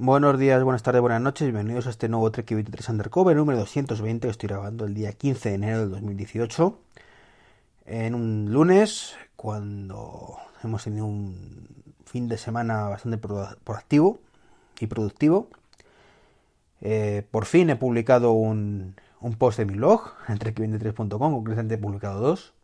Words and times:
Buenos 0.00 0.38
días, 0.38 0.62
buenas 0.62 0.84
tardes, 0.84 1.00
buenas 1.00 1.20
noches, 1.20 1.48
bienvenidos 1.48 1.88
a 1.88 1.90
este 1.90 2.08
nuevo 2.08 2.30
Trek 2.30 2.48
23 2.48 2.88
Undercover 2.90 3.36
número 3.36 3.58
220 3.58 4.28
que 4.28 4.30
estoy 4.30 4.48
grabando 4.48 4.84
el 4.84 4.94
día 4.94 5.10
15 5.10 5.48
de 5.48 5.54
enero 5.56 5.80
del 5.80 5.90
2018 5.90 6.78
en 7.86 8.14
un 8.14 8.52
lunes 8.52 9.16
cuando 9.34 10.36
hemos 10.62 10.84
tenido 10.84 11.04
un 11.04 11.66
fin 12.04 12.28
de 12.28 12.38
semana 12.38 12.84
bastante 12.88 13.18
proactivo 13.18 14.20
y 14.78 14.86
productivo. 14.86 15.48
Eh, 16.80 17.26
por 17.32 17.44
fin 17.44 17.68
he 17.68 17.74
publicado 17.74 18.30
un, 18.30 18.94
un 19.20 19.34
post 19.34 19.58
de 19.58 19.64
mi 19.64 19.74
blog 19.74 20.12
en 20.28 20.38
trek23.com, 20.38 21.34
concretamente 21.34 21.74
he 21.74 21.78
publicado 21.78 22.20
dos. 22.20 22.54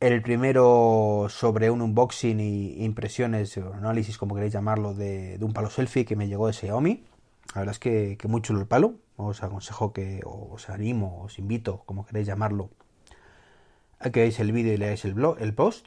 El 0.00 0.20
primero 0.22 1.28
sobre 1.30 1.70
un 1.70 1.80
unboxing 1.80 2.38
y 2.40 2.84
impresiones 2.84 3.56
o 3.56 3.72
análisis, 3.72 4.18
como 4.18 4.34
queréis 4.34 4.52
llamarlo, 4.52 4.92
de, 4.92 5.38
un 5.40 5.52
palo 5.52 5.70
selfie 5.70 6.04
que 6.04 6.16
me 6.16 6.28
llegó 6.28 6.46
de 6.46 6.52
Xiaomi. 6.52 7.04
La 7.54 7.60
verdad 7.60 7.72
es 7.72 7.78
que, 7.78 8.16
que 8.18 8.28
muy 8.28 8.42
chulo 8.42 8.60
el 8.60 8.66
palo. 8.66 8.94
Os 9.16 9.42
aconsejo 9.42 9.92
que, 9.92 10.20
os 10.24 10.68
animo, 10.68 11.22
os 11.22 11.38
invito, 11.38 11.82
como 11.86 12.04
queréis 12.04 12.26
llamarlo, 12.26 12.70
a 14.00 14.10
que 14.10 14.20
veáis 14.20 14.40
el 14.40 14.52
vídeo 14.52 14.74
y 14.74 14.76
leáis 14.76 15.04
el, 15.04 15.14
blog, 15.14 15.36
el 15.40 15.54
post. 15.54 15.86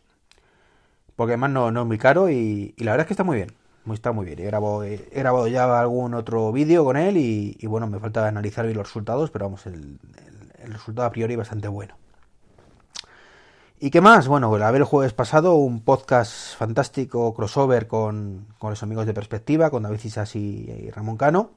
Porque 1.15 1.33
además 1.33 1.51
no, 1.51 1.71
no 1.71 1.81
es 1.81 1.87
muy 1.87 1.97
caro 1.97 2.29
y, 2.29 2.73
la 2.77 2.91
verdad 2.91 3.05
es 3.05 3.07
que 3.07 3.13
está 3.13 3.23
muy 3.23 3.37
bien. 3.37 3.51
Está 3.91 4.11
muy 4.13 4.25
bien. 4.25 4.39
He 4.39 4.45
grabado, 4.45 5.47
ya 5.47 5.79
algún 5.79 6.13
otro 6.13 6.51
vídeo 6.51 6.85
con 6.85 6.97
él 6.97 7.17
y, 7.17 7.65
bueno, 7.67 7.87
me 7.87 7.99
falta 7.99 8.27
analizar 8.27 8.65
los 8.65 8.87
resultados, 8.87 9.31
pero 9.31 9.45
vamos, 9.45 9.65
el, 9.65 9.99
el 10.59 10.73
resultado 10.73 11.07
a 11.07 11.11
priori 11.11 11.35
bastante 11.35 11.67
bueno. 11.67 11.95
¿Y 13.79 13.91
qué 13.91 14.01
más? 14.01 14.27
Bueno, 14.27 14.49
ver 14.49 14.75
el 14.75 14.83
jueves 14.85 15.13
pasado 15.13 15.53
un 15.53 15.81
podcast 15.81 16.55
fantástico 16.57 17.35
crossover 17.35 17.85
con, 17.85 18.47
los 18.59 18.81
amigos 18.81 19.05
de 19.05 19.13
Perspectiva, 19.13 19.69
con 19.69 19.83
David 19.83 19.99
Cisas 19.99 20.35
y, 20.35 20.89
Ramón 20.91 21.15
Cano. 21.15 21.51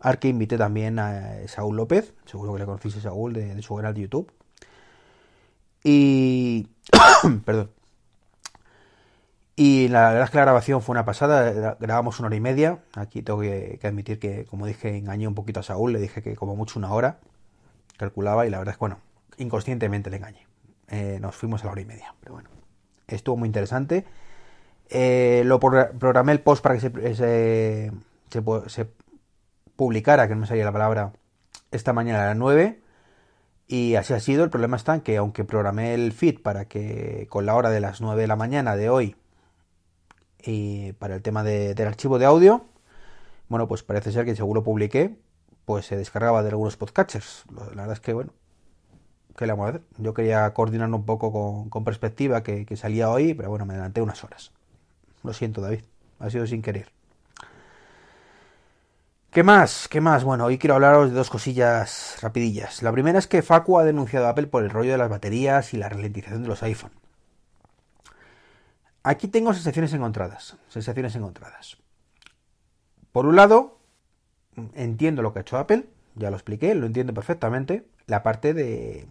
Al 0.00 0.18
que 0.18 0.28
invité 0.28 0.56
también 0.56 0.98
a 0.98 1.46
Saúl 1.48 1.76
López, 1.76 2.14
seguro 2.24 2.54
que 2.54 2.60
le 2.60 2.64
conocéis 2.64 2.96
a 2.96 3.00
Saúl 3.02 3.34
de, 3.34 3.60
su 3.60 3.76
canal 3.76 3.92
de 3.92 4.00
YouTube. 4.00 4.32
Y. 5.82 6.66
Perdón. 7.44 7.70
Y 9.56 9.88
la 9.88 10.08
verdad 10.08 10.24
es 10.24 10.30
que 10.30 10.38
la 10.38 10.44
grabación 10.44 10.80
fue 10.80 10.94
una 10.94 11.04
pasada, 11.04 11.76
grabamos 11.78 12.18
una 12.20 12.28
hora 12.28 12.36
y 12.36 12.40
media. 12.40 12.78
Aquí 12.94 13.20
tengo 13.22 13.40
que, 13.40 13.78
que, 13.80 13.86
admitir 13.86 14.18
que, 14.18 14.46
como 14.46 14.66
dije, 14.66 14.96
engañé 14.96 15.28
un 15.28 15.34
poquito 15.34 15.60
a 15.60 15.62
Saúl, 15.62 15.92
le 15.92 16.00
dije 16.00 16.22
que 16.22 16.36
como 16.36 16.56
mucho 16.56 16.78
una 16.78 16.92
hora, 16.92 17.18
calculaba, 17.98 18.46
y 18.46 18.50
la 18.50 18.58
verdad 18.58 18.72
es 18.72 18.78
que, 18.78 18.80
bueno, 18.80 18.98
inconscientemente 19.36 20.08
le 20.10 20.16
engañé. 20.16 20.53
Eh, 20.88 21.18
nos 21.20 21.34
fuimos 21.34 21.62
a 21.62 21.66
la 21.66 21.72
hora 21.72 21.80
y 21.80 21.86
media. 21.86 22.14
Pero 22.20 22.34
bueno, 22.34 22.50
estuvo 23.06 23.36
muy 23.36 23.46
interesante. 23.46 24.04
Eh, 24.88 25.42
lo 25.46 25.58
programé 25.58 26.32
el 26.32 26.40
post 26.40 26.62
para 26.62 26.76
que 26.76 27.14
se, 27.14 27.90
se, 28.68 28.88
publicara, 29.76 30.28
que 30.28 30.34
no 30.34 30.42
me 30.42 30.46
salía 30.46 30.64
la 30.64 30.72
palabra, 30.72 31.12
esta 31.70 31.92
mañana 31.92 32.24
a 32.24 32.26
las 32.28 32.36
9. 32.36 32.80
Y 33.66 33.94
así 33.94 34.12
ha 34.12 34.20
sido. 34.20 34.44
El 34.44 34.50
problema 34.50 34.76
está 34.76 34.94
en 34.94 35.00
que, 35.00 35.16
aunque 35.16 35.44
programé 35.44 35.94
el 35.94 36.12
feed 36.12 36.42
para 36.42 36.66
que 36.66 37.26
con 37.30 37.46
la 37.46 37.54
hora 37.54 37.70
de 37.70 37.80
las 37.80 38.00
9 38.00 38.20
de 38.20 38.26
la 38.28 38.36
mañana 38.36 38.76
de 38.76 38.90
hoy 38.90 39.16
y 40.42 40.92
para 40.94 41.14
el 41.14 41.22
tema 41.22 41.42
del 41.42 41.88
archivo 41.88 42.18
de 42.18 42.26
audio, 42.26 42.66
bueno, 43.48 43.66
pues 43.66 43.82
parece 43.82 44.12
ser 44.12 44.24
que 44.26 44.36
según 44.36 44.54
lo 44.54 44.62
publiqué, 44.62 45.16
pues 45.64 45.86
se 45.86 45.96
descargaba 45.96 46.42
de 46.42 46.50
algunos 46.50 46.76
podcatchers. 46.76 47.44
La 47.50 47.82
verdad 47.82 47.92
es 47.92 48.00
que, 48.00 48.12
bueno, 48.12 48.32
¿qué 49.36 49.46
le 49.46 49.52
vamos 49.52 49.66
a 49.66 49.68
hacer? 49.70 49.82
Yo 49.98 50.14
quería 50.14 50.52
coordinar 50.54 50.92
un 50.92 51.04
poco 51.04 51.68
con, 51.68 51.84
perspectiva 51.84 52.42
que, 52.42 52.76
salía 52.76 53.10
hoy, 53.10 53.34
pero 53.34 53.50
bueno, 53.50 53.66
me 53.66 53.74
adelanté 53.74 54.00
unas 54.02 54.22
horas. 54.24 54.52
Lo 55.22 55.32
siento, 55.32 55.60
David. 55.60 55.84
Ha 56.20 56.30
sido 56.30 56.46
sin 56.46 56.62
querer. 56.62 56.90
¿Qué 59.30 59.42
más? 59.42 59.88
¿Qué 59.88 60.00
más? 60.00 60.22
Bueno, 60.22 60.44
hoy 60.44 60.58
quiero 60.58 60.74
hablaros 60.74 61.10
de 61.10 61.16
dos 61.16 61.28
cosillas 61.28 62.18
rapidillas. 62.22 62.82
La 62.82 62.92
primera 62.92 63.18
es 63.18 63.26
que 63.26 63.42
Facu 63.42 63.78
ha 63.78 63.84
denunciado 63.84 64.26
a 64.26 64.30
Apple 64.30 64.46
por 64.46 64.62
el 64.62 64.70
rollo 64.70 64.92
de 64.92 64.98
las 64.98 65.10
baterías 65.10 65.74
y 65.74 65.76
la 65.76 65.88
ralentización 65.88 66.42
de 66.42 66.48
los 66.48 66.62
iPhone. 66.62 66.92
Aquí 69.02 69.26
tengo 69.28 69.52
sensaciones 69.52 69.92
encontradas. 69.92 70.56
Sensaciones 70.68 71.16
encontradas. 71.16 71.78
Por 73.10 73.26
un 73.26 73.36
lado, 73.36 73.78
entiendo 74.74 75.20
lo 75.22 75.32
que 75.32 75.40
ha 75.40 75.42
hecho 75.42 75.58
Apple, 75.58 75.86
ya 76.14 76.30
lo 76.30 76.36
expliqué, 76.36 76.74
lo 76.74 76.86
entiendo 76.86 77.12
perfectamente. 77.12 77.86
La 78.06 78.22
parte 78.22 78.54
de, 78.54 79.06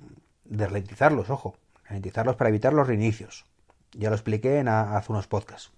de 0.46 0.66
ralentizarlos, 0.66 1.30
ojo, 1.30 1.56
ralentizarlos 1.86 2.36
para 2.36 2.50
evitar 2.50 2.74
los 2.74 2.88
reinicios. 2.88 3.46
Ya 3.94 4.09
lo 4.09 4.16
expliqué 4.16 4.59
en 4.59 4.68
hace 4.68 5.12
unos 5.12 5.28
podcasts. 5.28 5.72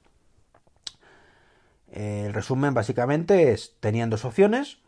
El 1.92 2.34
resumen 2.34 2.74
básicamente 2.74 3.52
es, 3.52 3.76
tenían 3.80 4.10
dos 4.10 4.26
opciones, 4.26 4.80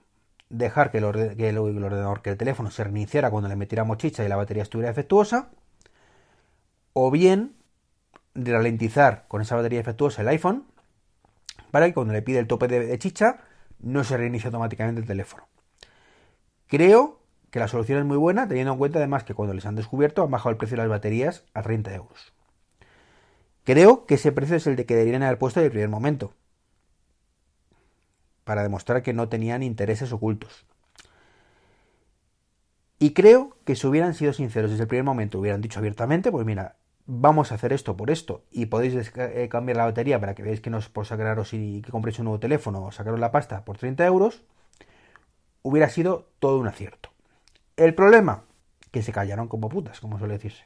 dejar 0.49 0.91
que 0.91 0.97
el, 0.99 1.05
ordenador, 1.05 2.21
que 2.21 2.29
el 2.29 2.37
teléfono 2.37 2.71
se 2.71 2.83
reiniciara 2.83 3.29
cuando 3.29 3.49
le 3.49 3.55
metiéramos 3.55 3.97
chicha 3.97 4.23
y 4.23 4.27
la 4.29 4.35
batería 4.35 4.63
estuviera 4.63 4.89
defectuosa, 4.89 5.49
o 6.93 7.11
bien 7.11 7.55
ralentizar 8.33 9.25
con 9.27 9.41
esa 9.41 9.55
batería 9.55 9.79
defectuosa 9.79 10.21
el 10.21 10.27
iPhone 10.29 10.65
para 11.71 11.87
que 11.87 11.93
cuando 11.93 12.13
le 12.13 12.21
pide 12.21 12.39
el 12.39 12.47
tope 12.47 12.67
de, 12.67 12.97
chicha 12.99 13.37
no 13.79 14.03
se 14.03 14.17
reinicie 14.17 14.47
automáticamente 14.47 15.01
el 15.01 15.07
teléfono. 15.07 15.47
Creo 16.67 17.19
que 17.57 17.61
la 17.61 17.67
solución 17.67 17.97
es 17.97 18.05
muy 18.05 18.17
buena, 18.17 18.47
teniendo 18.47 18.73
en 18.73 18.77
cuenta 18.77 18.99
además 18.99 19.23
que 19.23 19.33
cuando 19.33 19.55
les 19.55 19.65
han 19.65 19.73
descubierto 19.73 20.21
han 20.21 20.29
bajado 20.29 20.51
el 20.51 20.57
precio 20.57 20.75
de 20.75 20.83
las 20.83 20.89
baterías 20.91 21.43
a 21.55 21.63
30 21.63 21.91
euros. 21.95 22.31
Creo 23.63 24.05
que 24.05 24.13
ese 24.13 24.31
precio 24.31 24.57
es 24.57 24.67
el 24.67 24.75
de 24.75 24.85
que 24.85 24.95
deberían 24.95 25.23
haber 25.23 25.39
puesto 25.39 25.59
el 25.59 25.71
primer 25.71 25.89
momento, 25.89 26.35
para 28.43 28.61
demostrar 28.61 29.01
que 29.01 29.11
no 29.11 29.27
tenían 29.27 29.63
intereses 29.63 30.13
ocultos. 30.13 30.67
Y 32.99 33.13
creo 33.13 33.57
que 33.65 33.75
si 33.75 33.87
hubieran 33.87 34.13
sido 34.13 34.33
sinceros 34.33 34.69
desde 34.69 34.83
el 34.83 34.87
primer 34.87 35.03
momento, 35.05 35.39
hubieran 35.39 35.61
dicho 35.61 35.79
abiertamente, 35.79 36.31
pues 36.31 36.45
mira, 36.45 36.75
vamos 37.07 37.51
a 37.51 37.55
hacer 37.55 37.73
esto 37.73 37.97
por 37.97 38.11
esto 38.11 38.43
y 38.51 38.67
podéis 38.67 39.11
eh, 39.15 39.49
cambiar 39.49 39.77
la 39.77 39.85
batería 39.85 40.19
para 40.19 40.35
que 40.35 40.43
veáis 40.43 40.61
que 40.61 40.69
no 40.69 40.77
es 40.77 40.89
por 40.89 41.07
sacaros 41.07 41.55
y 41.55 41.81
que 41.81 41.89
compréis 41.89 42.19
un 42.19 42.25
nuevo 42.25 42.39
teléfono 42.39 42.83
o 42.83 42.91
sacaros 42.91 43.19
la 43.19 43.31
pasta 43.31 43.65
por 43.65 43.79
30 43.79 44.05
euros, 44.05 44.43
hubiera 45.63 45.89
sido 45.89 46.29
todo 46.39 46.59
un 46.59 46.67
acierto. 46.67 47.16
El 47.77 47.93
problema, 47.93 48.43
que 48.91 49.03
se 49.03 49.11
callaron 49.11 49.47
como 49.47 49.69
putas, 49.69 49.99
como 49.99 50.17
suele 50.17 50.33
decirse. 50.33 50.65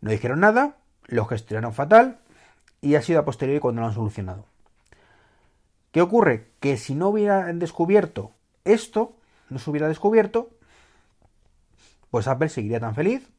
No 0.00 0.10
dijeron 0.10 0.40
nada, 0.40 0.76
lo 1.06 1.24
gestionaron 1.24 1.72
fatal 1.72 2.18
y 2.80 2.96
ha 2.96 3.02
sido 3.02 3.20
a 3.20 3.24
posteriori 3.24 3.60
cuando 3.60 3.80
lo 3.80 3.86
han 3.86 3.94
solucionado. 3.94 4.46
¿Qué 5.92 6.02
ocurre? 6.02 6.50
Que 6.60 6.76
si 6.76 6.94
no 6.94 7.08
hubieran 7.08 7.58
descubierto 7.58 8.32
esto, 8.64 9.16
no 9.48 9.58
se 9.58 9.70
hubiera 9.70 9.88
descubierto, 9.88 10.50
pues 12.10 12.28
Apple 12.28 12.48
seguiría 12.48 12.80
tan 12.80 12.94
feliz 12.94 13.30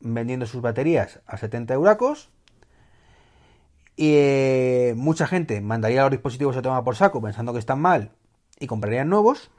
vendiendo 0.00 0.46
sus 0.46 0.60
baterías 0.60 1.20
a 1.26 1.38
70 1.38 1.74
euracos 1.74 2.30
y 3.96 4.12
eh, 4.14 4.94
mucha 4.96 5.26
gente 5.26 5.60
mandaría 5.60 6.02
los 6.02 6.12
dispositivos 6.12 6.56
a 6.56 6.62
tomar 6.62 6.84
por 6.84 6.94
saco 6.94 7.20
pensando 7.20 7.52
que 7.52 7.58
están 7.58 7.80
mal 7.80 8.12
y 8.60 8.66
comprarían 8.68 9.08
nuevos 9.08 9.50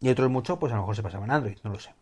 y 0.00 0.08
otros 0.08 0.30
muchos, 0.30 0.58
pues 0.58 0.72
a 0.72 0.76
lo 0.76 0.82
mejor 0.82 0.96
se 0.96 1.02
pasaban 1.02 1.30
Android, 1.30 1.58
no 1.62 1.70
lo 1.70 1.78
sé. 1.78 1.94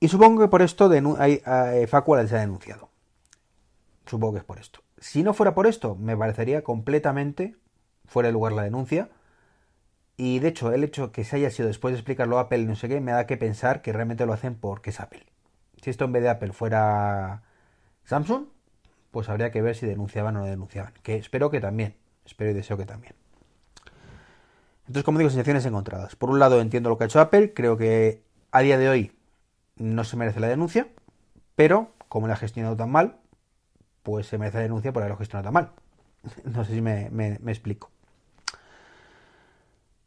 Y 0.00 0.08
supongo 0.08 0.42
que 0.42 0.48
por 0.48 0.62
esto 0.62 0.90
hay, 1.18 1.42
eh, 1.46 1.86
Facua 1.88 2.26
se 2.26 2.36
ha 2.36 2.40
denunciado. 2.40 2.90
Supongo 4.06 4.34
que 4.34 4.38
es 4.40 4.44
por 4.44 4.58
esto. 4.58 4.80
Si 4.98 5.22
no 5.22 5.34
fuera 5.34 5.54
por 5.54 5.66
esto, 5.66 5.96
me 5.96 6.16
parecería 6.16 6.62
completamente 6.62 7.56
fuera 8.06 8.28
de 8.28 8.32
lugar 8.32 8.52
la 8.52 8.62
denuncia. 8.62 9.08
Y 10.16 10.38
de 10.38 10.48
hecho, 10.48 10.72
el 10.72 10.84
hecho 10.84 11.12
que 11.12 11.24
se 11.24 11.36
haya 11.36 11.50
sido 11.50 11.68
después 11.68 11.92
de 11.92 11.98
explicarlo 11.98 12.38
a 12.38 12.42
Apple 12.42 12.64
no 12.64 12.76
sé 12.76 12.88
qué, 12.88 13.00
me 13.00 13.12
da 13.12 13.26
que 13.26 13.36
pensar 13.36 13.82
que 13.82 13.92
realmente 13.92 14.24
lo 14.26 14.32
hacen 14.32 14.54
porque 14.54 14.90
es 14.90 15.00
Apple. 15.00 15.26
Si 15.82 15.90
esto 15.90 16.04
en 16.04 16.12
vez 16.12 16.22
de 16.22 16.30
Apple 16.30 16.52
fuera 16.52 17.42
Samsung, 18.04 18.46
pues 19.10 19.28
habría 19.28 19.50
que 19.50 19.62
ver 19.62 19.76
si 19.76 19.86
denunciaban 19.86 20.36
o 20.36 20.40
no 20.40 20.46
denunciaban. 20.46 20.92
Que 21.02 21.16
espero 21.16 21.50
que 21.50 21.60
también. 21.60 21.96
Espero 22.24 22.50
y 22.50 22.54
deseo 22.54 22.76
que 22.76 22.86
también. 22.86 23.14
Entonces, 24.86 25.04
como 25.04 25.18
digo, 25.18 25.30
sensaciones 25.30 25.66
encontradas. 25.66 26.14
Por 26.14 26.30
un 26.30 26.38
lado, 26.38 26.60
entiendo 26.60 26.88
lo 26.88 26.98
que 26.98 27.04
ha 27.04 27.06
hecho 27.06 27.20
Apple, 27.20 27.52
creo 27.52 27.76
que 27.76 28.22
a 28.52 28.60
día 28.60 28.78
de 28.78 28.88
hoy 28.88 29.12
no 29.76 30.04
se 30.04 30.16
merece 30.16 30.38
la 30.40 30.48
denuncia, 30.48 30.88
pero 31.56 31.92
como 32.08 32.28
la 32.28 32.34
ha 32.34 32.36
gestionado 32.36 32.76
tan 32.76 32.90
mal, 32.90 33.16
pues 34.02 34.28
se 34.28 34.38
merece 34.38 34.58
la 34.58 34.62
denuncia 34.62 34.92
por 34.92 35.02
haberlo 35.02 35.18
gestionado 35.18 35.46
tan 35.46 35.54
mal. 35.54 35.72
No 36.44 36.64
sé 36.64 36.74
si 36.74 36.80
me, 36.80 37.06
explico. 37.46 37.90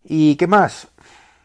¿Y 0.03 0.35
qué 0.37 0.47
más? 0.47 0.87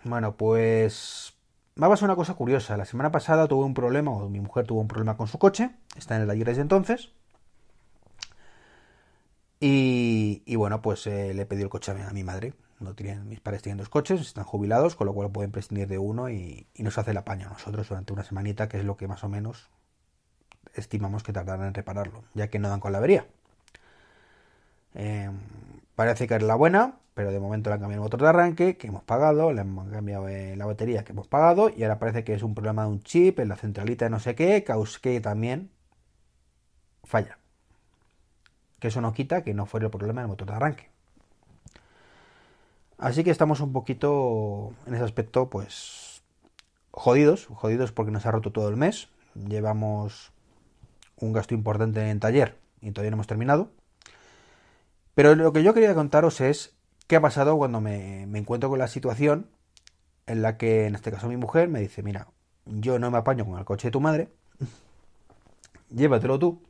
Bueno, 0.04 0.36
pues 0.36 1.34
me 1.74 1.86
ha 1.86 1.88
pasado 1.88 2.06
una 2.06 2.16
cosa 2.16 2.34
curiosa. 2.34 2.76
La 2.76 2.84
semana 2.84 3.10
pasada 3.10 3.48
tuve 3.48 3.64
un 3.64 3.74
problema, 3.74 4.12
o 4.12 4.28
mi 4.28 4.40
mujer 4.40 4.66
tuvo 4.66 4.80
un 4.80 4.88
problema 4.88 5.16
con 5.16 5.26
su 5.26 5.38
coche, 5.38 5.70
está 5.96 6.16
en 6.16 6.22
el 6.22 6.28
taller 6.28 6.46
desde 6.46 6.62
entonces. 6.62 7.10
Y, 9.60 10.56
bueno, 10.56 10.82
pues 10.82 11.06
eh, 11.06 11.32
le 11.34 11.46
pedí 11.46 11.62
el 11.62 11.70
coche 11.70 11.92
a 11.92 12.12
mi 12.12 12.22
madre 12.22 12.52
no 12.80 12.94
tienen, 12.94 13.28
mis 13.28 13.40
padres 13.40 13.62
tienen 13.62 13.78
dos 13.78 13.88
coches, 13.88 14.20
están 14.20 14.44
jubilados, 14.44 14.96
con 14.96 15.06
lo 15.06 15.14
cual 15.14 15.30
pueden 15.30 15.52
prescindir 15.52 15.88
de 15.88 15.98
uno 15.98 16.28
y, 16.30 16.66
nos 16.78 16.98
hace 16.98 17.12
el 17.12 17.16
apaño 17.16 17.46
a 17.46 17.50
nosotros 17.50 17.88
durante 17.88 18.12
una 18.12 18.24
semanita, 18.24 18.68
que 18.68 18.78
es 18.78 18.84
lo 18.84 18.96
que 18.96 19.08
más 19.08 19.24
o 19.24 19.28
menos 19.28 19.70
estimamos 20.74 21.22
que 21.22 21.32
tardarán 21.32 21.68
en 21.68 21.74
repararlo, 21.74 22.24
ya 22.34 22.48
que 22.48 22.58
no 22.58 22.68
dan 22.68 22.80
con 22.80 22.92
la 22.92 22.98
avería. 22.98 23.26
Eh, 24.94 25.30
parece 25.94 26.26
que 26.26 26.36
es 26.36 26.42
la 26.42 26.54
buena, 26.54 26.98
pero 27.14 27.30
de 27.30 27.40
momento 27.40 27.70
le 27.70 27.74
han 27.74 27.80
cambiado 27.80 28.02
el 28.02 28.06
motor 28.06 28.20
de 28.20 28.28
arranque 28.28 28.76
que 28.76 28.88
hemos 28.88 29.04
pagado, 29.04 29.52
le 29.52 29.60
han 29.60 29.90
cambiado 29.90 30.28
eh, 30.28 30.56
la 30.56 30.66
batería 30.66 31.04
que 31.04 31.12
hemos 31.12 31.28
pagado 31.28 31.70
y 31.74 31.82
ahora 31.84 31.98
parece 31.98 32.24
que 32.24 32.34
es 32.34 32.42
un 32.42 32.54
problema 32.54 32.82
de 32.82 32.88
un 32.88 33.02
chip 33.02 33.38
en 33.38 33.48
la 33.48 33.56
centralita 33.56 34.04
de 34.04 34.10
no 34.10 34.18
sé 34.20 34.34
qué, 34.34 34.64
que 35.00 35.20
también 35.20 35.70
falla. 37.04 37.38
Que 38.80 38.88
eso 38.88 39.00
no 39.00 39.12
quita 39.12 39.42
que 39.42 39.54
no 39.54 39.66
fuera 39.66 39.86
el 39.86 39.90
problema 39.90 40.20
del 40.22 40.28
motor 40.28 40.48
de 40.48 40.54
arranque. 40.54 40.93
Así 42.98 43.24
que 43.24 43.30
estamos 43.30 43.60
un 43.60 43.72
poquito 43.72 44.72
en 44.86 44.94
ese 44.94 45.04
aspecto, 45.04 45.50
pues 45.50 46.22
jodidos, 46.90 47.46
jodidos 47.46 47.92
porque 47.92 48.12
nos 48.12 48.26
ha 48.26 48.30
roto 48.30 48.52
todo 48.52 48.68
el 48.68 48.76
mes. 48.76 49.08
Llevamos 49.34 50.32
un 51.16 51.32
gasto 51.32 51.54
importante 51.54 52.08
en 52.08 52.20
taller 52.20 52.56
y 52.80 52.92
todavía 52.92 53.10
no 53.10 53.16
hemos 53.16 53.26
terminado. 53.26 53.70
Pero 55.14 55.34
lo 55.34 55.52
que 55.52 55.62
yo 55.62 55.74
quería 55.74 55.94
contaros 55.94 56.40
es 56.40 56.74
qué 57.06 57.16
ha 57.16 57.20
pasado 57.20 57.56
cuando 57.56 57.80
me, 57.80 58.22
encuentro 58.22 58.68
con 58.68 58.78
la 58.78 58.88
situación 58.88 59.48
en 60.26 60.42
la 60.42 60.56
que, 60.56 60.86
en 60.86 60.94
este 60.94 61.10
caso, 61.10 61.28
mi 61.28 61.36
mujer 61.36 61.68
me 61.68 61.80
dice, 61.80 62.02
mira, 62.02 62.28
yo 62.66 62.98
no 62.98 63.10
me 63.10 63.18
apaño 63.18 63.44
con 63.44 63.58
el 63.58 63.64
coche 63.64 63.88
de 63.88 63.92
tu 63.92 64.00
madre, 64.00 64.28
llévatelo 65.90 66.38
tú 66.38 66.62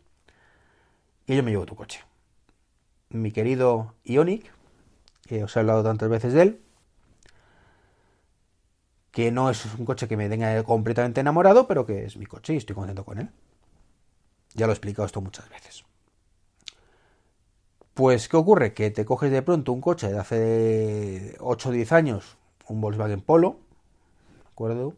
y 1.26 1.36
yo 1.36 1.42
me 1.42 1.52
llevo 1.52 1.66
tu 1.66 1.76
coche. 1.76 2.00
Mi 3.10 3.30
querido 3.30 3.94
Ionic, 4.04 4.50
os 5.42 5.56
he 5.56 5.60
hablado 5.60 5.82
tantas 5.82 6.08
veces 6.08 6.32
de 6.32 6.42
él, 6.42 6.60
que 9.10 9.30
no 9.30 9.48
es 9.50 9.64
un 9.78 9.84
coche 9.84 10.08
que 10.08 10.16
me 10.16 10.28
tenga 10.28 10.62
completamente 10.64 11.20
enamorado, 11.20 11.66
pero 11.66 11.86
que 11.86 12.04
es 12.04 12.16
mi 12.16 12.26
coche 12.26 12.54
y 12.54 12.56
estoy 12.58 12.74
contento 12.74 13.04
con 13.04 13.18
él. 13.18 13.30
Ya 14.54 14.66
lo 14.66 14.72
he 14.72 14.74
explicado 14.74 15.06
esto 15.06 15.20
muchas 15.20 15.48
veces. 15.50 15.84
Pues, 17.94 18.28
¿qué 18.28 18.36
ocurre? 18.36 18.74
Que 18.74 18.90
te 18.90 19.04
coges 19.04 19.30
de 19.30 19.42
pronto 19.42 19.72
un 19.72 19.80
coche 19.80 20.10
de 20.10 20.18
hace 20.18 21.36
8 21.40 21.68
o 21.68 21.72
10 21.72 21.92
años, 21.92 22.36
un 22.68 22.80
Volkswagen 22.80 23.20
Polo, 23.20 23.60
¿de 24.42 24.48
acuerdo? 24.50 24.94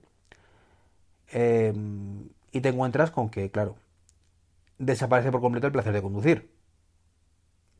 Em, 1.28 2.28
y 2.52 2.61
te 2.61 2.69
encuentras 2.70 3.11
con 3.11 3.28
que, 3.31 3.50
claro, 3.50 3.76
desaparece 4.78 5.31
por 5.32 5.40
completo 5.40 5.67
el 5.67 5.73
placer 5.73 5.93
de 5.93 6.02
conducir. 6.02 6.55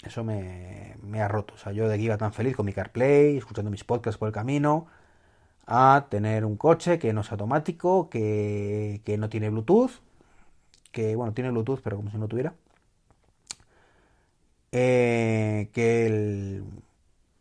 Eso 0.05 0.25
me, 0.25 0.97
me 1.03 1.21
ha 1.23 1.29
roto. 1.29 1.55
O 1.55 1.59
sea, 1.59 1.73
yo 1.73 1.89
de 1.89 1.95
aquí 1.95 2.05
iba 2.05 2.19
tan 2.19 2.33
feliz 2.33 2.57
con 2.57 2.67
mi 2.67 2.73
CarPlay, 2.73 3.37
escuchando 3.37 3.71
mis 3.71 3.85
podcasts 3.85 4.19
por 4.19 4.29
el 4.29 4.35
camino, 4.35 4.87
a 5.67 6.07
tener 6.11 6.45
un 6.45 6.57
coche 6.57 6.99
que 6.99 7.13
no 7.13 7.23
es 7.23 7.33
automático, 7.33 8.09
que, 8.11 9.03
que 9.05 9.19
no 9.19 9.29
tiene 9.29 9.51
Bluetooth, 9.51 9.93
que, 10.93 11.17
bueno, 11.17 11.33
tiene 11.35 11.51
Bluetooth, 11.51 11.81
pero 11.83 11.97
como 11.97 12.11
si 12.11 12.19
no 12.19 12.29
tuviera. 12.29 12.55
Eh, 14.73 15.71
que 15.73 16.63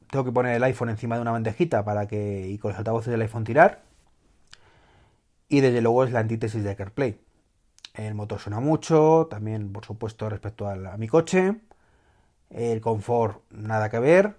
tengo 0.10 0.26
que 0.26 0.32
poner 0.32 0.56
el 0.56 0.64
iPhone 0.64 0.90
encima 0.90 1.16
de 1.16 1.22
una 1.22 1.32
bandejita 1.32 1.84
para 1.84 2.08
que 2.08 2.48
y 2.48 2.58
con 2.58 2.72
los 2.72 2.78
altavoces 2.78 3.12
del 3.12 3.22
iPhone 3.22 3.44
tirar. 3.44 3.82
Y 5.50 5.62
desde 5.62 5.82
luego 5.82 6.04
es 6.04 6.12
la 6.12 6.20
antítesis 6.20 6.64
de 6.64 6.76
CarPlay. 6.76 7.20
El 7.94 8.16
motor 8.16 8.40
suena 8.40 8.60
mucho 8.60 9.28
también 9.30 9.72
por 9.72 9.86
supuesto 9.86 10.30
respecto 10.30 10.68
a, 10.68 10.98
mi 10.98 11.08
coche 11.08 11.56
el 12.56 12.82
confort 12.82 13.44
nada 13.52 13.90
que 13.90 14.00
ver 14.00 14.36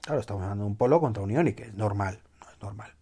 claro 0.00 0.20
estamos 0.20 0.42
hablando 0.42 0.64
de 0.64 0.70
un 0.70 0.76
Polo 0.76 1.00
contra 1.00 1.22
un 1.22 1.30
Ioniq 1.30 1.60
es 1.60 1.74
normal 1.74 2.20
no 2.40 2.50
es 2.50 2.62
normal 2.62 2.92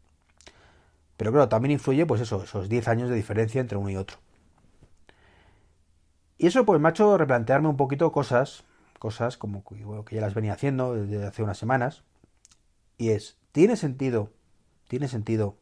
pero 1.16 1.30
claro 1.30 1.48
también 1.48 1.72
influye 1.72 2.06
pues 2.06 2.20
eso 2.20 2.42
esos 2.42 2.68
10 2.68 2.88
años 2.88 3.08
de 3.08 3.16
diferencia 3.16 3.60
entre 3.60 3.78
uno 3.78 3.90
y 3.90 3.96
otro 3.96 4.18
y 6.38 6.46
eso 6.46 6.64
pues 6.64 6.80
me 6.80 6.88
ha 6.88 6.90
hecho 6.90 7.16
replantearme 7.18 7.68
un 7.68 7.76
poquito 7.76 8.10
cosas 8.12 8.64
cosas 9.00 9.38
como 9.38 9.64
que 10.04 10.14
ya 10.14 10.20
las 10.20 10.34
venía 10.34 10.52
haciendo 10.52 10.94
desde 10.94 11.26
hace 11.26 11.42
unas 11.42 11.58
semanas. 11.58 12.04
Y 12.98 13.10
es, 13.10 13.38
¿tiene 13.50 13.76
sentido, 13.76 14.30
tiene 14.86 15.08
sentido 15.08 15.56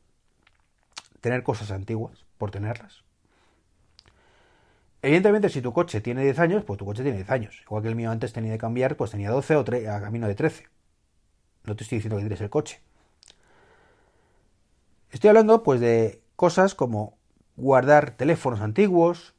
tener 1.21 1.45
cosas 1.45 1.71
antiguas 1.71 2.27
por 2.37 2.51
tenerlas? 2.51 3.05
Evidentemente, 5.03 5.49
si 5.49 5.63
tu 5.63 5.73
coche 5.73 6.01
tiene 6.01 6.23
10 6.25 6.39
años, 6.41 6.65
pues 6.65 6.79
tu 6.79 6.85
coche 6.85 7.03
tiene 7.03 7.19
10 7.19 7.31
años. 7.31 7.61
Igual 7.63 7.83
que 7.83 7.89
el 7.89 7.97
mío 7.97 8.11
antes 8.11 8.33
tenía 8.33 8.53
de 8.53 8.59
cambiar, 8.59 8.97
pues 8.97 9.13
tenía 9.13 9.31
12 9.31 9.57
o 9.57 9.61
a 9.61 10.01
camino 10.01 10.27
de 10.27 10.35
13. 10.35 10.67
No 11.65 11.77
te 11.77 11.85
estoy 11.85 11.99
diciendo 11.99 12.17
que 12.17 12.23
tienes 12.23 12.41
el 12.41 12.51
coche. 12.51 12.81
Estoy 15.11 15.29
hablando, 15.29 15.63
pues, 15.63 15.81
de 15.81 16.23
cosas 16.37 16.75
como 16.75 17.17
guardar 17.57 18.13
teléfonos 18.13 18.61
antiguos, 18.61 19.35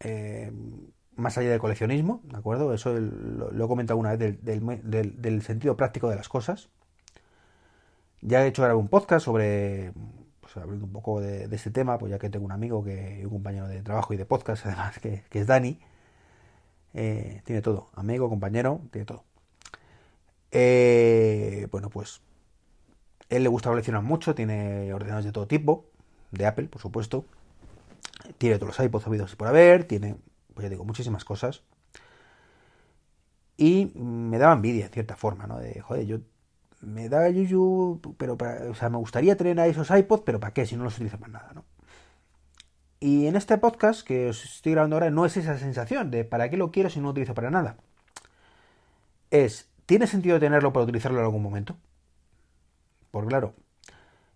eh, 0.00 0.52
más 1.16 1.38
allá 1.38 1.50
del 1.50 1.60
coleccionismo, 1.60 2.20
¿de 2.24 2.36
acuerdo? 2.36 2.72
Eso 2.74 2.92
lo, 2.92 3.64
he 3.64 3.68
comentado 3.68 3.98
una 3.98 4.16
vez 4.16 4.38
del, 4.42 5.42
sentido 5.42 5.76
práctico 5.76 6.08
de 6.08 6.16
las 6.16 6.28
cosas. 6.28 6.68
Ya 8.20 8.44
he 8.44 8.48
hecho 8.48 8.62
ahora 8.62 8.76
un 8.76 8.88
podcast 8.88 9.24
sobre, 9.24 9.92
pues 10.52 10.62
hablando 10.62 10.86
un 10.86 10.92
poco 10.92 11.20
de, 11.20 11.44
este 11.54 11.70
tema, 11.70 11.98
pues 11.98 12.10
ya 12.10 12.18
que 12.18 12.30
tengo 12.30 12.44
un 12.44 12.52
amigo, 12.52 12.84
que 12.84 13.20
un 13.24 13.30
compañero 13.30 13.68
de 13.68 13.82
trabajo 13.82 14.12
y 14.14 14.16
de 14.16 14.26
podcast, 14.26 14.66
además, 14.66 14.98
que, 14.98 15.24
es 15.30 15.46
Dani. 15.46 15.80
Eh, 16.94 17.40
tiene 17.44 17.62
todo, 17.62 17.88
amigo, 17.94 18.28
compañero, 18.28 18.80
tiene 18.90 19.06
todo. 19.06 19.24
Eh, 20.50 21.68
bueno, 21.70 21.88
pues 21.88 22.20
él 23.30 23.42
le 23.42 23.48
gusta 23.48 23.70
coleccionar 23.70 24.02
mucho, 24.02 24.34
tiene 24.34 24.92
ordenadores 24.92 25.24
de 25.24 25.32
todo 25.32 25.46
tipo, 25.46 25.86
de 26.30 26.46
Apple, 26.46 26.68
por 26.68 26.82
supuesto. 26.82 27.24
Tiene 28.38 28.58
todos 28.58 28.76
los 28.76 28.86
iPods 28.86 29.06
habidos 29.06 29.36
por 29.36 29.48
haber, 29.48 29.84
tiene 29.84 30.16
pues 30.54 30.64
ya 30.64 30.68
digo, 30.70 30.84
muchísimas 30.84 31.24
cosas. 31.24 31.62
Y 33.56 33.92
me 33.94 34.38
daba 34.38 34.54
envidia, 34.54 34.86
en 34.86 34.92
cierta 34.92 35.16
forma, 35.16 35.46
¿no? 35.46 35.58
De, 35.58 35.80
joder, 35.80 36.06
yo 36.06 36.18
me 36.82 37.08
da 37.08 37.28
yuyu, 37.30 38.00
pero 38.18 38.36
para, 38.36 38.70
o 38.70 38.74
sea, 38.74 38.90
me 38.90 38.98
gustaría 38.98 39.36
tener 39.36 39.58
a 39.60 39.66
esos 39.66 39.90
iPods, 39.90 40.22
pero 40.24 40.40
¿para 40.40 40.52
qué? 40.52 40.66
Si 40.66 40.76
no 40.76 40.84
los 40.84 40.96
utilizo 40.96 41.18
para 41.18 41.32
nada, 41.32 41.52
¿no? 41.54 41.64
Y 43.00 43.26
en 43.26 43.36
este 43.36 43.58
podcast 43.58 44.06
que 44.06 44.28
os 44.28 44.44
estoy 44.44 44.72
grabando 44.72 44.96
ahora 44.96 45.10
no 45.10 45.26
es 45.26 45.36
esa 45.36 45.58
sensación 45.58 46.10
de 46.10 46.24
¿para 46.24 46.50
qué 46.50 46.56
lo 46.56 46.70
quiero 46.70 46.88
si 46.90 47.00
no 47.00 47.06
lo 47.06 47.10
utilizo 47.10 47.34
para 47.34 47.50
nada? 47.50 47.76
Es, 49.30 49.68
¿tiene 49.86 50.06
sentido 50.06 50.38
tenerlo 50.38 50.72
para 50.72 50.84
utilizarlo 50.84 51.18
en 51.18 51.24
algún 51.24 51.42
momento? 51.42 51.76
Por 53.10 53.26
claro, 53.26 53.54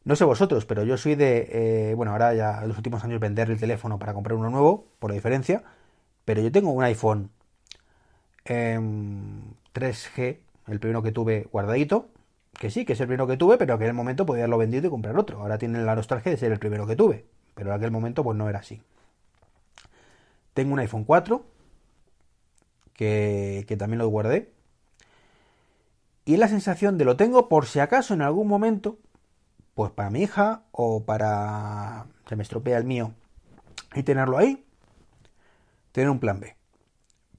no 0.05 0.17
sé 0.17 0.25
vosotros, 0.25 0.67
pero 0.67 0.85
yo 0.85 0.97
soy 0.97 1.15
de, 1.17 1.91
eh, 1.91 1.95
bueno, 1.95 2.13
ahora 2.13 2.35
ya 2.35 2.63
en 2.63 2.69
los 2.69 2.77
últimos 2.77 3.05
años 3.05 3.21
vender 3.21 3.51
el 3.51 3.59
teléfono 3.59 3.99
para 3.99 4.15
comprar 4.15 4.37
uno 4.37 4.51
nuevo, 4.51 4.87
por 4.99 5.11
la 5.11 5.15
diferencia, 5.15 5.65
pero 6.25 6.43
yo 6.43 6.53
tengo 6.53 6.71
un 6.73 6.85
iPhone 6.85 7.31
3G, 8.45 10.19
em, 10.19 10.39
el 10.69 10.81
primero 10.81 11.03
que 11.03 11.13
tuve 11.13 11.49
guardadito, 11.53 12.09
que 12.59 12.71
sí, 12.71 12.85
que 12.85 12.95
es 12.95 13.01
el 13.01 13.07
primero 13.07 13.27
que 13.27 13.37
tuve, 13.37 13.59
pero 13.59 13.75
en 13.75 13.83
el 13.83 13.93
momento 13.95 14.27
podía 14.27 14.45
haberlo 14.45 14.59
vendido 14.59 14.87
y 14.87 14.91
comprar 14.91 15.19
otro. 15.19 15.41
Ahora 15.41 15.59
tiene 15.59 15.83
la 15.83 15.95
nostalgia 15.95 16.31
de 16.31 16.39
ser 16.39 16.53
el 16.53 16.59
primero 16.59 16.87
que 16.87 16.97
tuve, 16.97 17.27
pero 17.55 17.71
en 17.71 17.77
aquel 17.77 17.91
momento 17.91 18.25
pues 18.25 18.37
no 18.37 18.49
era 18.49 18.61
así. 18.61 18.83
Tengo 20.55 20.73
un 20.73 20.79
iPhone 20.79 21.05
4, 21.05 21.45
que, 22.95 23.65
que 23.69 23.77
también 23.77 23.99
lo 23.99 24.09
guardé. 24.09 24.53
Y 26.25 26.39
la 26.39 26.49
sensación 26.49 26.99
de 26.99 27.05
lo 27.05 27.17
tengo 27.17 27.49
por 27.49 27.67
si 27.67 27.79
acaso 27.79 28.15
en 28.15 28.23
algún 28.23 28.49
momento, 28.49 28.99
pues 29.75 29.93
para 29.93 30.11
mi 30.11 30.23
hija 30.23 30.63
o 30.73 31.05
para... 31.05 32.07
se 32.29 32.37
me 32.37 32.43
estropea 32.43 32.79
el 32.79 32.85
mío 32.85 33.13
y 33.95 34.03
tenerlo 34.03 34.39
ahí 34.39 34.67
tener 35.97 36.11
un 36.11 36.21
plan 36.21 36.41
B. 36.41 36.55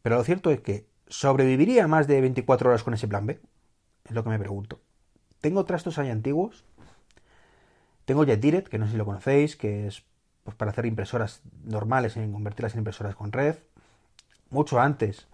Pero 0.02 0.16
lo 0.18 0.24
cierto 0.24 0.50
es 0.50 0.62
que 0.62 0.88
¿sobreviviría 1.08 1.88
más 1.88 2.08
de 2.08 2.22
24 2.22 2.70
horas 2.70 2.84
con 2.84 2.96
ese 2.96 3.08
plan 3.08 3.28
B? 3.28 3.40
Es 4.04 4.14
lo 4.14 4.24
que 4.24 4.32
me 4.32 4.40
pregunto. 4.40 4.82
Tengo 5.42 5.66
trastos 5.66 5.98
ahí 6.00 6.10
antiguos. 6.10 6.64
Tengo 8.06 8.26
Jetiret, 8.26 8.68
que 8.70 8.78
no 8.78 8.86
sé 8.86 8.94
si 8.94 8.98
lo 8.98 9.06
conocéis, 9.06 9.56
que 9.56 9.88
es 9.88 10.04
pues, 10.44 10.56
para 10.56 10.72
hacer 10.72 10.86
impresoras 10.86 11.42
normales, 11.64 12.16
en 12.18 12.32
convertirlas 12.32 12.74
en 12.74 12.80
impresoras 12.80 13.16
con 13.16 13.32
red. 13.32 13.58
Mucho 14.50 14.80
antes 14.80 15.28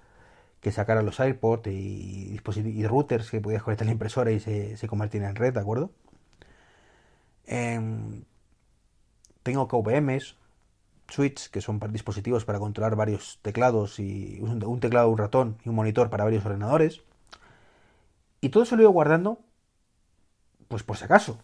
que 0.59 0.71
sacaran 0.71 1.05
los 1.05 1.19
AirPods 1.19 1.67
y, 1.67 2.39
y 2.39 2.87
routers 2.87 3.29
que 3.29 3.41
podías 3.41 3.63
conectar 3.63 3.85
la 3.85 3.91
impresora 3.91 4.31
y 4.31 4.39
se, 4.39 4.77
se 4.77 4.87
convertían 4.87 5.25
en 5.25 5.35
red, 5.35 5.53
¿de 5.53 5.59
acuerdo? 5.59 5.91
Em, 7.45 8.23
tengo 9.43 9.67
KVMs, 9.67 10.37
switch, 11.09 11.49
que 11.49 11.61
son 11.61 11.79
dispositivos 11.91 12.45
para 12.45 12.59
controlar 12.59 12.95
varios 12.95 13.39
teclados 13.41 13.99
y 13.99 14.39
un 14.41 14.79
teclado, 14.79 15.09
un 15.09 15.17
ratón 15.17 15.57
y 15.65 15.69
un 15.69 15.75
monitor 15.75 16.09
para 16.09 16.23
varios 16.23 16.45
ordenadores. 16.45 17.01
Y 18.41 18.49
todo 18.49 18.63
eso 18.63 18.75
lo 18.75 18.83
ido 18.83 18.91
guardando, 18.91 19.39
pues 20.73 20.83
por 20.83 20.97
si 20.97 21.05
acaso. 21.05 21.39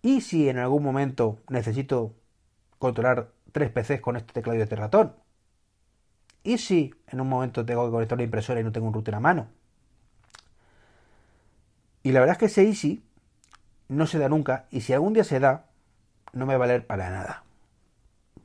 Y 0.00 0.20
si 0.20 0.48
en 0.48 0.58
algún 0.58 0.82
momento 0.82 1.38
necesito 1.48 2.14
controlar 2.78 3.32
tres 3.52 3.70
PCs 3.70 4.00
con 4.00 4.16
este 4.16 4.32
teclado 4.32 4.58
y 4.58 4.62
este 4.62 4.76
ratón. 4.76 5.14
Y 6.42 6.58
si 6.58 6.94
en 7.08 7.20
un 7.20 7.28
momento 7.28 7.64
tengo 7.64 7.84
que 7.86 7.90
conectar 7.90 8.16
una 8.16 8.24
impresora 8.24 8.60
y 8.60 8.64
no 8.64 8.72
tengo 8.72 8.86
un 8.86 8.94
router 8.94 9.14
a 9.14 9.20
mano. 9.20 9.48
Y 12.02 12.12
la 12.12 12.20
verdad 12.20 12.34
es 12.34 12.38
que 12.38 12.46
ese 12.46 12.62
Easy 12.64 13.02
no 13.88 14.06
se 14.06 14.18
da 14.18 14.28
nunca. 14.28 14.66
Y 14.70 14.82
si 14.82 14.92
algún 14.92 15.14
día 15.14 15.24
se 15.24 15.40
da, 15.40 15.66
no 16.32 16.46
me 16.46 16.54
va 16.54 16.64
a 16.64 16.66
valer 16.66 16.86
para 16.86 17.10
nada 17.10 17.44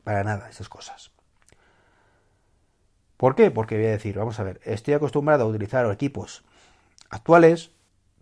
para 0.10 0.24
nada 0.24 0.50
esas 0.50 0.70
cosas. 0.70 1.12
¿Por 3.16 3.36
qué? 3.36 3.52
Porque 3.52 3.76
voy 3.76 3.86
a 3.86 3.92
decir, 3.92 4.18
vamos 4.18 4.40
a 4.40 4.44
ver, 4.44 4.60
estoy 4.64 4.96
acostumbrado 4.96 5.44
a 5.44 5.48
utilizar 5.48 5.86
equipos 5.92 6.44
actuales 7.12 7.70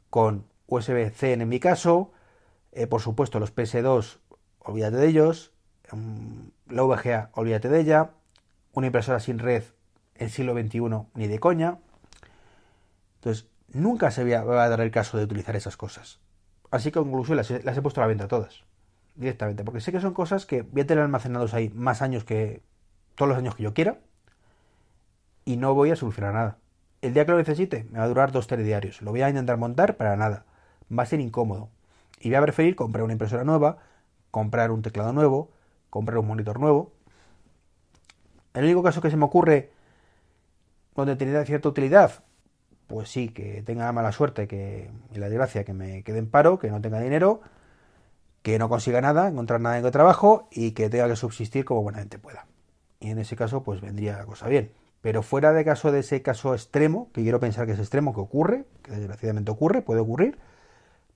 con 0.09 0.45
USB-C 0.67 1.33
en 1.33 1.47
mi 1.49 1.59
caso, 1.59 2.11
eh, 2.71 2.87
por 2.87 3.01
supuesto 3.01 3.39
los 3.39 3.55
PS2, 3.55 4.19
olvídate 4.59 4.97
de 4.97 5.07
ellos, 5.07 5.51
mm, 5.91 6.47
la 6.69 6.83
VGA, 6.83 7.29
olvídate 7.33 7.69
de 7.69 7.79
ella, 7.79 8.11
una 8.73 8.87
impresora 8.87 9.19
sin 9.19 9.39
red 9.39 9.63
en 10.15 10.29
siglo 10.29 10.53
XXI 10.53 11.07
ni 11.15 11.27
de 11.27 11.39
coña. 11.39 11.79
Entonces, 13.15 13.47
nunca 13.69 14.11
se 14.11 14.23
va 14.23 14.63
a 14.63 14.69
dar 14.69 14.81
el 14.81 14.91
caso 14.91 15.17
de 15.17 15.23
utilizar 15.23 15.55
esas 15.55 15.77
cosas. 15.77 16.19
Así 16.71 16.91
que 16.91 16.99
en 16.99 17.05
conclusión 17.05 17.37
las, 17.37 17.49
he 17.49 17.81
puesto 17.81 18.01
a 18.01 18.03
la 18.03 18.07
venta 18.07 18.27
todas, 18.27 18.63
directamente, 19.15 19.63
porque 19.63 19.81
sé 19.81 19.91
que 19.91 20.01
son 20.01 20.13
cosas 20.13 20.45
que 20.45 20.63
voy 20.63 20.81
a 20.81 20.87
tener 20.87 21.03
almacenados 21.03 21.53
ahí 21.53 21.69
más 21.69 22.01
años 22.01 22.23
que 22.23 22.61
todos 23.15 23.29
los 23.29 23.37
años 23.37 23.55
que 23.55 23.63
yo 23.63 23.73
quiera 23.73 23.99
y 25.45 25.57
no 25.57 25.73
voy 25.73 25.91
a 25.91 25.95
solucionar 25.95 26.33
nada. 26.33 26.57
El 27.01 27.13
día 27.13 27.25
que 27.25 27.31
lo 27.31 27.37
necesite 27.37 27.85
me 27.89 27.99
va 27.99 28.05
a 28.05 28.07
durar 28.07 28.31
dos 28.31 28.47
telediarios. 28.47 29.01
Lo 29.01 29.11
voy 29.11 29.21
a 29.21 29.29
intentar 29.29 29.57
montar 29.57 29.95
para 29.95 30.17
nada. 30.17 30.45
Va 30.95 31.03
a 31.03 31.05
ser 31.05 31.19
incómodo. 31.19 31.69
Y 32.19 32.29
voy 32.29 32.35
a 32.35 32.41
preferir 32.41 32.75
comprar 32.75 33.03
una 33.03 33.13
impresora 33.13 33.43
nueva, 33.43 33.77
comprar 34.31 34.71
un 34.71 34.81
teclado 34.81 35.13
nuevo, 35.13 35.51
comprar 35.89 36.17
un 36.17 36.27
monitor 36.27 36.59
nuevo. 36.59 36.91
El 38.53 38.65
único 38.65 38.83
caso 38.83 39.01
que 39.01 39.09
se 39.09 39.17
me 39.17 39.25
ocurre 39.25 39.71
donde 40.95 41.15
tendría 41.15 41.45
cierta 41.45 41.69
utilidad, 41.69 42.23
pues 42.87 43.09
sí, 43.09 43.29
que 43.29 43.61
tenga 43.63 43.85
la 43.85 43.91
mala 43.91 44.11
suerte 44.11 44.47
que, 44.47 44.89
y 45.13 45.19
la 45.19 45.29
desgracia 45.29 45.63
que 45.63 45.73
me 45.73 46.03
quede 46.03 46.19
en 46.19 46.29
paro, 46.29 46.57
que 46.57 46.71
no 46.71 46.81
tenga 46.81 46.99
dinero, 46.99 47.41
que 48.41 48.57
no 48.57 48.69
consiga 48.69 49.01
nada, 49.01 49.27
encontrar 49.27 49.59
nada 49.59 49.77
en 49.77 49.85
el 49.85 49.91
trabajo 49.91 50.47
y 50.51 50.71
que 50.71 50.89
tenga 50.89 51.07
que 51.07 51.15
subsistir 51.15 51.65
como 51.65 51.83
buenamente 51.83 52.17
pueda. 52.17 52.47
Y 52.99 53.11
en 53.11 53.19
ese 53.19 53.35
caso, 53.35 53.61
pues 53.61 53.81
vendría 53.81 54.17
la 54.17 54.25
cosa 54.25 54.47
bien. 54.47 54.71
Pero 55.01 55.21
fuera 55.21 55.53
de 55.53 55.63
caso 55.63 55.91
de 55.91 55.99
ese 55.99 56.21
caso 56.21 56.53
extremo, 56.53 57.11
que 57.13 57.21
quiero 57.21 57.39
pensar 57.39 57.65
que 57.65 57.73
es 57.73 57.79
extremo, 57.79 58.13
que 58.13 58.21
ocurre, 58.21 58.65
que 58.81 58.91
desgraciadamente 58.91 59.51
ocurre, 59.51 59.81
puede 59.81 59.99
ocurrir, 59.99 60.39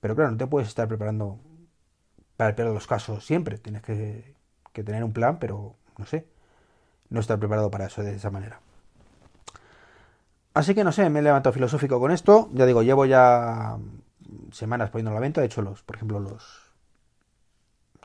pero 0.02 0.14
claro, 0.14 0.32
no 0.32 0.36
te 0.36 0.46
puedes 0.46 0.68
estar 0.68 0.86
preparando 0.86 1.38
para 2.36 2.50
el 2.50 2.56
peor 2.56 2.68
de 2.68 2.74
los 2.74 2.86
casos 2.86 3.24
siempre. 3.24 3.56
Tienes 3.56 3.80
que, 3.80 4.34
tener 4.74 5.02
un 5.02 5.14
plan, 5.14 5.38
pero 5.38 5.76
no 5.96 6.04
sé, 6.04 6.26
no 7.08 7.20
estar 7.20 7.38
preparado 7.38 7.70
para 7.70 7.86
eso 7.86 8.02
de 8.02 8.16
esa 8.16 8.30
manera. 8.30 8.60
Así 10.52 10.74
que 10.74 10.84
no 10.84 10.92
sé, 10.92 11.08
me 11.08 11.20
he 11.20 11.22
levantado 11.22 11.54
filosófico 11.54 11.98
con 11.98 12.10
esto. 12.10 12.50
Ya 12.52 12.66
digo, 12.66 12.82
llevo 12.82 13.06
ya 13.06 13.78
semanas 14.50 14.90
poniendo 14.90 15.14
la 15.14 15.20
venta. 15.20 15.40
De 15.40 15.46
hecho, 15.46 15.62
los, 15.62 15.82
por 15.82 15.96
ejemplo, 15.96 16.20
los. 16.20 16.70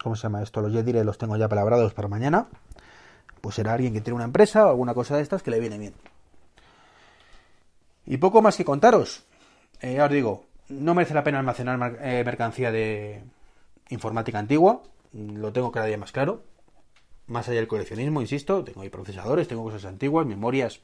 ¿Cómo 0.01 0.15
se 0.15 0.23
llama 0.23 0.43
esto? 0.43 0.61
Los 0.61 0.71
Jedire 0.71 1.03
los 1.03 1.17
tengo 1.17 1.35
ya 1.35 1.49
palabrados 1.49 1.93
para 1.93 2.07
mañana 2.07 2.47
pues 3.41 3.55
será 3.55 3.73
alguien 3.73 3.93
que 3.93 4.01
tiene 4.01 4.15
una 4.15 4.25
empresa 4.25 4.65
o 4.65 4.69
alguna 4.69 4.93
cosa 4.93 5.15
de 5.15 5.21
estas 5.21 5.43
que 5.43 5.51
le 5.51 5.59
viene 5.59 5.77
bien. 5.77 5.93
Y 8.05 8.17
poco 8.17 8.41
más 8.41 8.55
que 8.55 8.65
contaros. 8.65 9.25
Eh, 9.79 9.95
ya 9.95 10.05
os 10.05 10.11
digo, 10.11 10.45
no 10.69 10.93
merece 10.93 11.13
la 11.13 11.23
pena 11.23 11.39
almacenar 11.39 11.97
eh, 12.01 12.23
mercancía 12.25 12.71
de 12.71 13.23
informática 13.89 14.39
antigua. 14.39 14.83
Lo 15.13 15.53
tengo 15.53 15.71
cada 15.71 15.85
día 15.85 15.97
más 15.97 16.11
claro. 16.11 16.43
Más 17.27 17.47
allá 17.47 17.57
del 17.57 17.67
coleccionismo, 17.67 18.21
insisto, 18.21 18.63
tengo 18.63 18.81
ahí 18.81 18.89
procesadores, 18.89 19.47
tengo 19.47 19.63
cosas 19.63 19.85
antiguas, 19.85 20.25
memorias. 20.25 20.81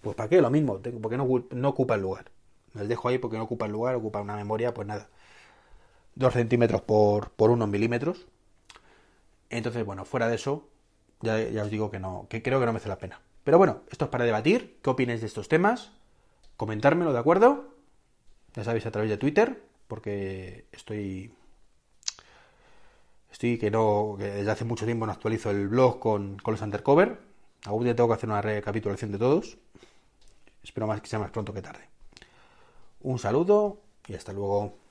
Pues 0.00 0.16
¿para 0.16 0.28
qué? 0.28 0.40
Lo 0.40 0.50
mismo, 0.50 0.80
porque 1.00 1.16
no, 1.16 1.26
no 1.50 1.68
ocupa 1.68 1.94
el 1.96 2.02
lugar. 2.02 2.26
Me 2.72 2.84
dejo 2.84 3.08
ahí 3.08 3.18
porque 3.18 3.36
no 3.36 3.44
ocupa 3.44 3.66
el 3.66 3.72
lugar, 3.72 3.94
ocupa 3.94 4.20
una 4.20 4.36
memoria, 4.36 4.72
pues 4.72 4.88
nada. 4.88 5.08
2 6.14 6.32
centímetros 6.32 6.82
por, 6.82 7.30
por 7.30 7.50
1 7.50 7.66
milímetros. 7.66 8.26
Entonces, 9.50 9.84
bueno, 9.84 10.04
fuera 10.04 10.28
de 10.28 10.36
eso, 10.36 10.66
ya, 11.20 11.36
os 11.62 11.70
digo 11.70 11.90
que 11.90 12.00
no, 12.00 12.26
que 12.28 12.42
creo 12.42 12.58
que 12.58 12.66
no 12.66 12.72
me 12.72 12.78
hace 12.78 12.88
la 12.88 12.98
pena. 12.98 13.20
Pero 13.44 13.58
bueno, 13.58 13.82
esto 13.90 14.06
es 14.06 14.10
para 14.10 14.24
debatir. 14.24 14.78
¿Qué 14.82 14.90
opináis 14.90 15.20
de 15.20 15.26
estos 15.26 15.48
temas? 15.48 15.92
Comentármelo, 16.56 17.12
¿de 17.12 17.18
acuerdo? 17.18 17.71
Ya 18.54 18.64
sabéis, 18.64 18.86
a 18.86 18.90
través 18.90 19.10
de 19.10 19.16
Twitter, 19.16 19.62
porque 19.88 20.66
estoy. 20.72 21.34
Estoy 23.30 23.58
que 23.58 23.70
no. 23.70 24.16
que 24.18 24.24
desde 24.24 24.50
hace 24.50 24.64
mucho 24.64 24.84
tiempo 24.84 25.06
no 25.06 25.12
actualizo 25.12 25.50
el 25.50 25.68
blog 25.68 25.98
con, 25.98 26.38
con 26.38 26.52
los 26.52 26.62
undercover. 26.62 27.18
Algún 27.64 27.84
día 27.84 27.96
tengo 27.96 28.08
que 28.08 28.14
hacer 28.14 28.28
una 28.28 28.42
recapitulación 28.42 29.12
de 29.12 29.18
todos. 29.18 29.58
Espero 30.62 30.86
más 30.86 31.00
que 31.00 31.08
sea 31.08 31.18
más 31.18 31.30
pronto 31.30 31.54
que 31.54 31.62
tarde. 31.62 31.88
Un 33.00 33.18
saludo 33.18 33.80
y 34.06 34.14
hasta 34.14 34.32
luego. 34.32 34.81